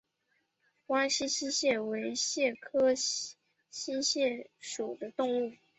[0.87, 3.35] 弯肢溪蟹为溪蟹科溪
[4.01, 5.53] 蟹属的动物。